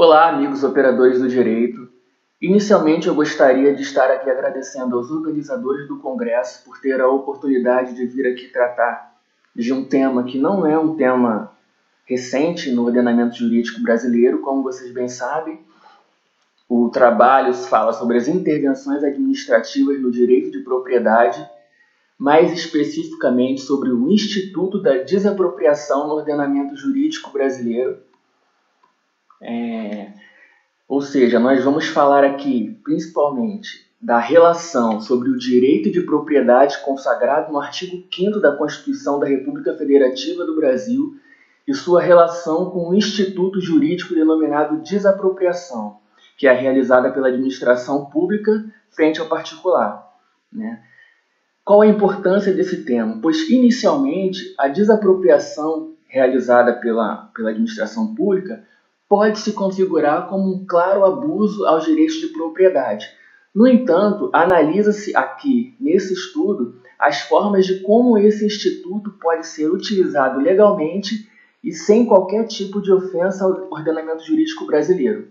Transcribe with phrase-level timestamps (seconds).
[0.00, 1.88] Olá, amigos operadores do direito.
[2.40, 7.96] Inicialmente, eu gostaria de estar aqui agradecendo aos organizadores do Congresso por ter a oportunidade
[7.96, 9.12] de vir aqui tratar
[9.52, 11.50] de um tema que não é um tema
[12.04, 15.58] recente no ordenamento jurídico brasileiro, como vocês bem sabem.
[16.68, 21.44] O trabalho fala sobre as intervenções administrativas no direito de propriedade,
[22.16, 28.06] mais especificamente sobre o Instituto da Desapropriação no ordenamento jurídico brasileiro.
[29.42, 30.12] É,
[30.88, 37.52] ou seja, nós vamos falar aqui principalmente da relação sobre o direito de propriedade consagrado
[37.52, 41.16] no artigo 5 da Constituição da República Federativa do Brasil
[41.66, 45.98] e sua relação com o instituto jurídico denominado desapropriação,
[46.36, 50.08] que é realizada pela administração pública frente ao particular.
[50.52, 50.82] Né?
[51.64, 53.20] Qual a importância desse termo?
[53.20, 58.64] Pois, inicialmente, a desapropriação realizada pela, pela administração pública
[59.08, 63.08] pode se configurar como um claro abuso aos direitos de propriedade.
[63.54, 70.38] No entanto, analisa-se aqui, nesse estudo, as formas de como esse instituto pode ser utilizado
[70.40, 71.28] legalmente
[71.64, 75.28] e sem qualquer tipo de ofensa ao ordenamento jurídico brasileiro.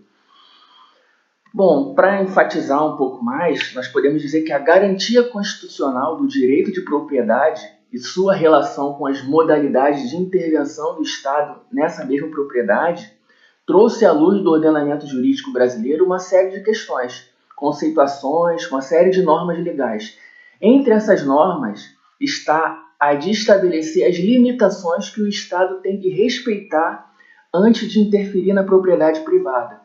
[1.54, 6.70] Bom, para enfatizar um pouco mais, nós podemos dizer que a garantia constitucional do direito
[6.70, 13.17] de propriedade e sua relação com as modalidades de intervenção do Estado nessa mesma propriedade
[13.68, 19.20] trouxe à luz do ordenamento jurídico brasileiro uma série de questões, conceituações, uma série de
[19.20, 20.16] normas legais.
[20.58, 21.84] Entre essas normas
[22.18, 27.12] está a de estabelecer as limitações que o Estado tem que respeitar
[27.52, 29.82] antes de interferir na propriedade privada.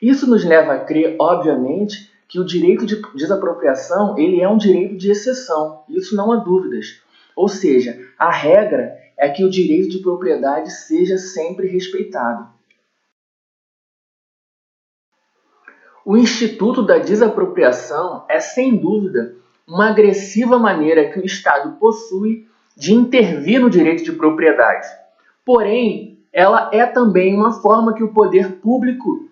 [0.00, 4.96] Isso nos leva a crer, obviamente, que o direito de desapropriação ele é um direito
[4.96, 7.02] de exceção, isso não há dúvidas.
[7.34, 12.54] Ou seja, a regra é que o direito de propriedade seja sempre respeitado.
[16.06, 19.34] O Instituto da Desapropriação é, sem dúvida,
[19.66, 22.46] uma agressiva maneira que o Estado possui
[22.76, 24.86] de intervir no direito de propriedade.
[25.44, 29.28] Porém, ela é também uma forma que o poder público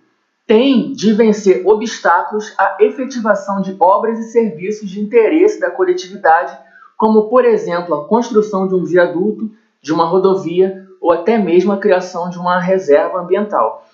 [0.48, 6.58] tem de vencer obstáculos à efetivação de obras e serviços de interesse da coletividade,
[6.96, 9.48] como, por exemplo, a construção de um viaduto,
[9.80, 13.86] de uma rodovia ou até mesmo a criação de uma reserva ambiental.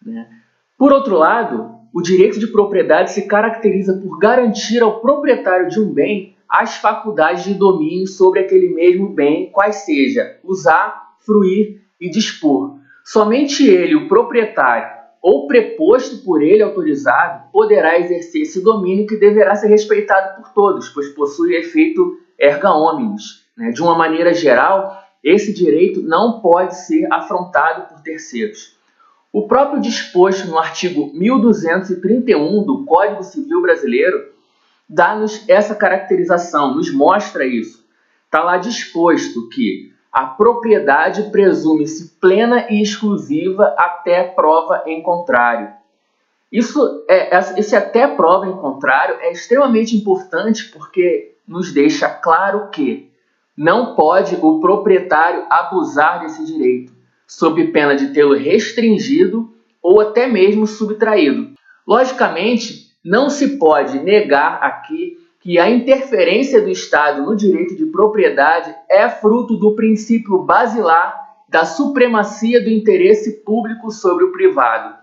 [0.00, 0.28] Né?
[0.78, 5.92] Por outro lado, o direito de propriedade se caracteriza por garantir ao proprietário de um
[5.92, 12.76] bem as faculdades de domínio sobre aquele mesmo bem, quais seja usar, fruir e dispor.
[13.04, 19.54] Somente ele, o proprietário, ou preposto por ele autorizado, poderá exercer esse domínio que deverá
[19.54, 23.46] ser respeitado por todos, pois possui efeito erga omnes.
[23.56, 23.70] Né?
[23.70, 28.76] De uma maneira geral, esse direito não pode ser afrontado por terceiros.
[29.32, 34.30] O próprio disposto no artigo 1231 do Código Civil Brasileiro
[34.86, 37.82] dá-nos essa caracterização, nos mostra isso.
[38.26, 45.72] Está lá disposto que a propriedade presume-se plena e exclusiva até prova em contrário.
[46.50, 53.10] Isso é, esse até prova em contrário é extremamente importante porque nos deixa claro que
[53.56, 56.92] não pode o proprietário abusar desse direito
[57.38, 61.52] sob pena de tê-lo restringido ou até mesmo subtraído.
[61.86, 68.74] Logicamente, não se pode negar aqui que a interferência do Estado no direito de propriedade
[68.88, 74.94] é fruto do princípio basilar da supremacia do interesse público sobre o privado.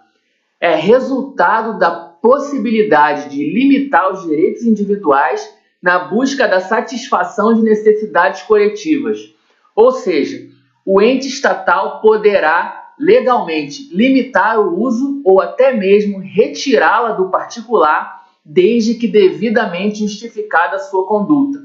[0.59, 8.43] É resultado da possibilidade de limitar os direitos individuais na busca da satisfação de necessidades
[8.43, 9.33] coletivas.
[9.75, 10.48] Ou seja,
[10.91, 18.95] o ente estatal poderá legalmente limitar o uso ou até mesmo retirá-la do particular, desde
[18.95, 21.59] que devidamente justificada a sua conduta.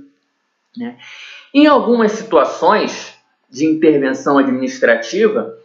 [0.76, 0.99] Né?
[1.55, 3.15] Em algumas situações
[3.49, 5.56] de intervenção administrativa,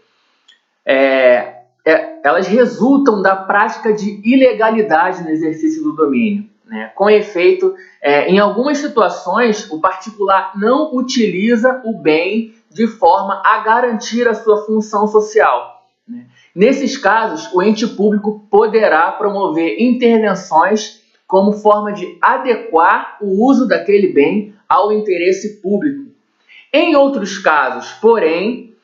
[0.85, 6.45] é, é, elas resultam da prática de ilegalidade no exercício do domínio.
[6.65, 6.94] Né?
[6.95, 13.60] Com efeito, é, em algumas situações, o particular não utiliza o bem de forma a
[13.60, 15.88] garantir a sua função social.
[16.07, 16.25] Né?
[16.56, 24.12] Nesses casos, o ente público poderá promover intervenções como forma de adequar o uso daquele
[24.12, 26.10] bem ao interesse público.
[26.71, 28.75] Em outros casos, porém,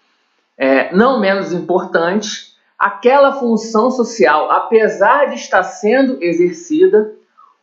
[0.58, 7.14] é, não menos importantes, aquela função social, apesar de estar sendo exercida,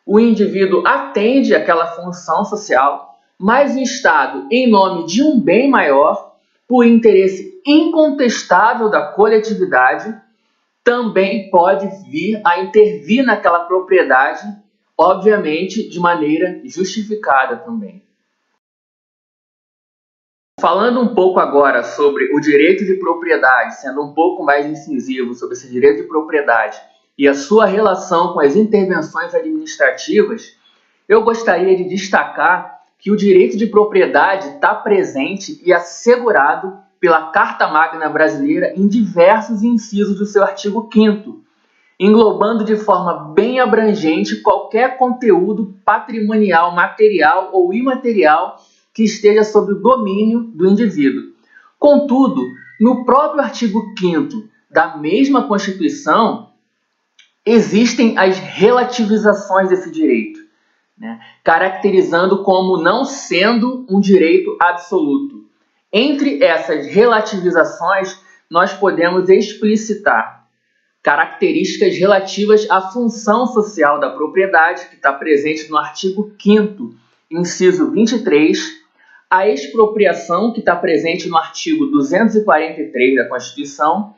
[0.05, 3.12] o indivíduo atende àquela função social
[3.43, 6.37] mas o Estado, em nome de um bem maior,
[6.69, 10.17] por interesse incontestável da coletividade,
[10.85, 14.47] também pode vir a intervir naquela propriedade,
[14.97, 18.01] obviamente de maneira justificada também.
[20.61, 25.55] Falando um pouco agora sobre o direito de propriedade, sendo um pouco mais incisivo sobre
[25.55, 26.81] esse direito de propriedade
[27.19, 30.57] e a sua relação com as intervenções administrativas,
[31.09, 37.69] eu gostaria de destacar que o direito de propriedade está presente e assegurado pela Carta
[37.69, 41.43] Magna Brasileira em diversos incisos do seu artigo 5
[42.03, 48.57] englobando de forma bem abrangente qualquer conteúdo patrimonial, material ou imaterial
[48.93, 51.33] que esteja sob o domínio do indivíduo.
[51.79, 52.43] Contudo,
[52.81, 56.51] no próprio artigo 5 da mesma Constituição,
[57.47, 60.41] existem as relativizações desse direito,
[61.03, 61.19] né?
[61.43, 65.45] caracterizando como não sendo um direito absoluto.
[65.93, 68.17] Entre essas relativizações,
[68.49, 70.47] nós podemos explicitar
[71.03, 76.95] características relativas à função social da propriedade, que está presente no artigo 5,
[77.29, 78.81] inciso 23,
[79.29, 84.15] a expropriação, que está presente no artigo 243 da Constituição,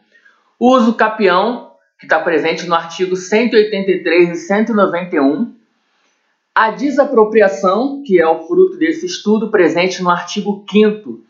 [0.59, 5.54] o uso capião, que está presente no artigo 183 e 191,
[6.55, 11.25] a desapropriação, que é o fruto desse estudo, presente no artigo 5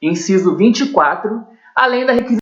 [0.00, 1.46] inciso 24,
[1.76, 2.40] além da requisição.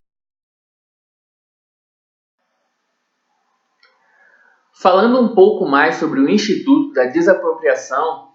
[4.73, 8.29] Falando um pouco mais sobre o Instituto da Desapropriação,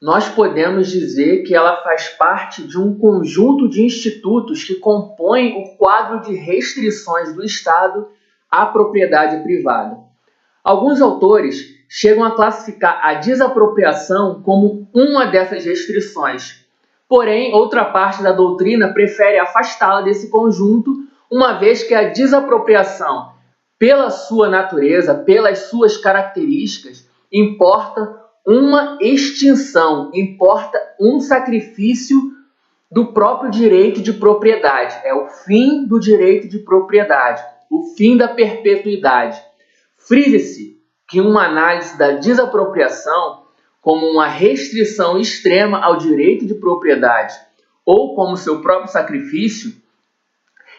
[0.00, 5.76] nós podemos dizer que ela faz parte de um conjunto de institutos que compõem o
[5.76, 8.08] quadro de restrições do Estado
[8.48, 9.98] à propriedade privada.
[10.62, 16.64] Alguns autores chegam a classificar a desapropriação como uma dessas restrições.
[17.06, 20.90] Porém, outra parte da doutrina prefere afastá-la desse conjunto,
[21.30, 23.32] uma vez que a desapropriação,
[23.78, 32.16] pela sua natureza, pelas suas características, importa uma extinção, importa um sacrifício
[32.90, 34.98] do próprio direito de propriedade.
[35.04, 39.38] É o fim do direito de propriedade, o fim da perpetuidade.
[39.98, 40.81] Frise-se
[41.12, 43.42] que uma análise da desapropriação
[43.82, 47.34] como uma restrição extrema ao direito de propriedade
[47.84, 49.74] ou como seu próprio sacrifício,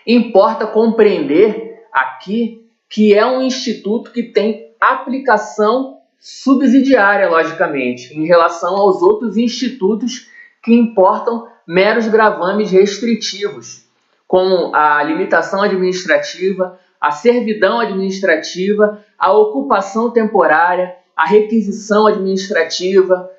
[0.08, 9.04] importa compreender aqui que é um instituto que tem aplicação subsidiária, logicamente, em relação aos
[9.04, 10.30] outros institutos
[10.64, 13.86] que importam meros gravames restritivos,
[14.28, 23.32] como a limitação administrativa, a servidão administrativa, a ocupação temporária, a requisição administrativa,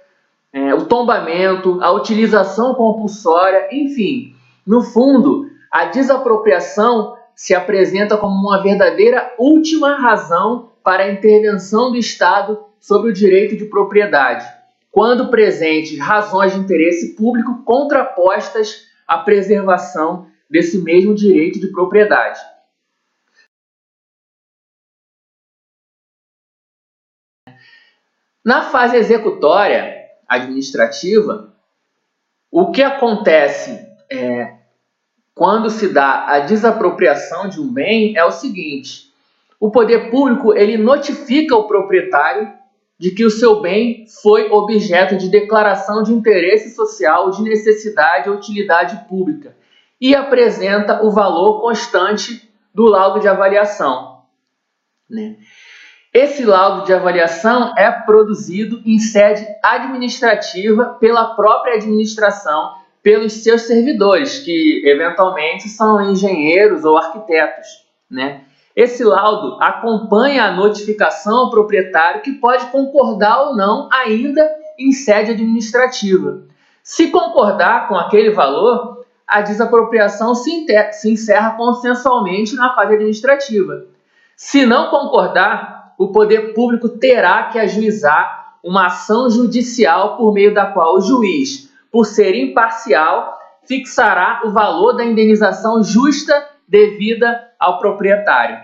[0.50, 4.34] é, o tombamento, a utilização compulsória, enfim.
[4.66, 11.98] No fundo, a desapropriação se apresenta como uma verdadeira última razão para a intervenção do
[11.98, 14.46] Estado sobre o direito de propriedade,
[14.90, 22.40] quando presentes razões de interesse público contrapostas à preservação desse mesmo direito de propriedade.
[28.44, 31.54] Na fase executória administrativa,
[32.50, 34.54] o que acontece é,
[35.34, 39.12] quando se dá a desapropriação de um bem é o seguinte:
[39.58, 42.52] o poder público ele notifica o proprietário
[42.98, 48.36] de que o seu bem foi objeto de declaração de interesse social, de necessidade ou
[48.36, 49.56] utilidade pública
[50.00, 54.22] e apresenta o valor constante do laudo de avaliação.
[55.08, 55.36] Né?
[56.14, 64.38] Esse laudo de avaliação é produzido em sede administrativa pela própria administração, pelos seus servidores,
[64.38, 67.66] que eventualmente são engenheiros ou arquitetos.
[68.08, 68.42] Né?
[68.76, 75.32] Esse laudo acompanha a notificação ao proprietário que pode concordar ou não ainda em sede
[75.32, 76.42] administrativa.
[76.80, 80.64] Se concordar com aquele valor, a desapropriação se,
[81.06, 83.86] encerra consensualmente na fase administrativa.
[84.36, 90.66] Se não concordar, o poder público terá que ajuizar uma ação judicial por meio da
[90.66, 98.58] qual o juiz, por ser imparcial, fixará o valor da indenização justa devida ao proprietário.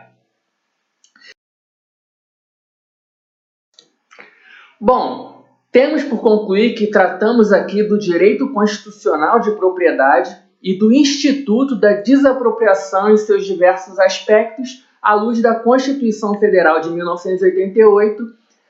[4.81, 11.79] Bom, temos por concluir que tratamos aqui do direito constitucional de propriedade e do Instituto
[11.79, 18.23] da Desapropriação em seus diversos aspectos, à luz da Constituição Federal de 1988,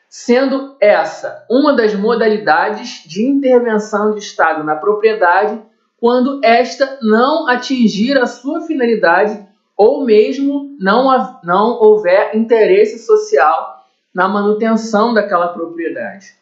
[0.09, 5.61] sendo essa uma das modalidades de intervenção de Estado na propriedade
[5.99, 9.47] quando esta não atingir a sua finalidade
[9.77, 16.35] ou mesmo não, não houver interesse social na manutenção daquela propriedade.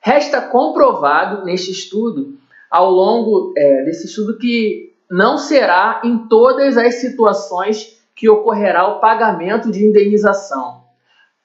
[0.00, 2.34] Resta comprovado neste estudo,
[2.70, 9.00] ao longo é, desse estudo, que não será em todas as situações que ocorrerá o
[9.00, 10.84] pagamento de indenização.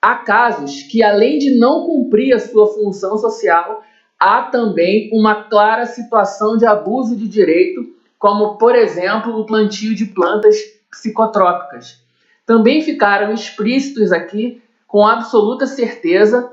[0.01, 3.83] Há casos que, além de não cumprir a sua função social,
[4.17, 7.81] há também uma clara situação de abuso de direito,
[8.17, 10.57] como, por exemplo, o plantio de plantas
[10.89, 12.01] psicotrópicas.
[12.45, 16.51] Também ficaram explícitos aqui, com absoluta certeza,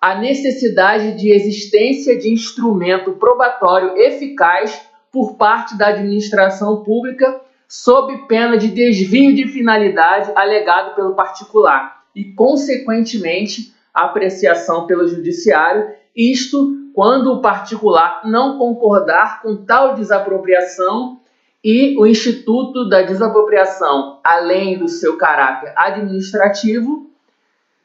[0.00, 7.40] a necessidade de existência de instrumento probatório eficaz por parte da administração pública,
[7.74, 16.72] sob pena de desvio de finalidade alegado pelo particular e, consequentemente, apreciação pelo judiciário, isto
[16.94, 21.18] quando o particular não concordar com tal desapropriação
[21.64, 27.10] e o Instituto da Desapropriação, além do seu caráter administrativo,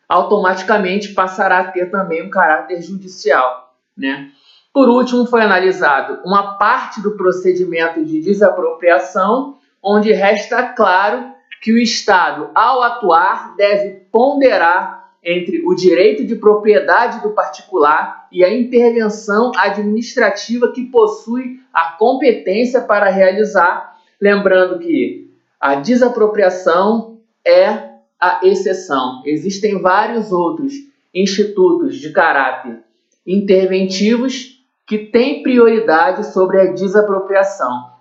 [0.08, 3.74] automaticamente passará a ter também um caráter judicial.
[3.98, 4.30] Né?
[4.72, 11.78] Por último, foi analisado uma parte do procedimento de desapropriação, onde resta claro que o
[11.78, 19.52] Estado, ao atuar, deve ponderar entre o direito de propriedade do particular e a intervenção
[19.58, 29.22] administrativa que possui a competência para realizar, lembrando que a desapropriação é a exceção.
[29.26, 30.74] Existem vários outros
[31.14, 32.80] institutos de caráter
[33.26, 37.99] interventivos que têm prioridade sobre a desapropriação.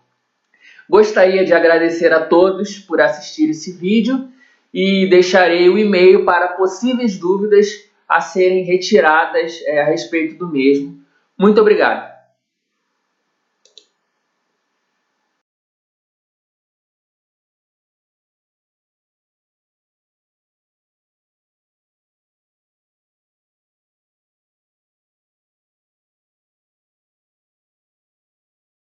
[0.88, 4.28] Gostaria de agradecer a todos por assistir esse vídeo
[4.72, 7.68] e deixarei o e-mail para possíveis dúvidas
[8.08, 10.98] a serem retiradas é, a respeito do mesmo.
[11.36, 12.17] Muito obrigado.